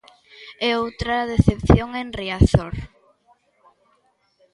[0.67, 2.75] E outra decepción en Riazor.